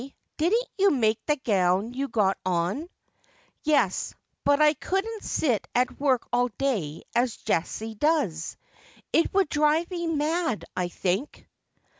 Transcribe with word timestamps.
didn't 0.37 0.65
yon 0.79 0.99
make 0.99 1.23
the 1.27 1.35
gown 1.35 1.93
you've 1.93 2.11
got 2.11 2.35
on?' 2.43 2.89
'Yes: 3.63 4.15
but 4.43 4.59
I 4.59 4.73
couldn't 4.73 5.23
sit 5.23 5.67
at 5.75 5.99
work 5.99 6.27
all 6.33 6.47
day 6.57 7.03
as 7.13 7.35
Jessie 7.37 7.93
does. 7.93 8.57
It 9.13 9.31
■would 9.31 9.49
drive 9.49 9.91
me 9.91 10.07
mad. 10.07 10.65
I 10.75 10.87
think.' 10.87 11.47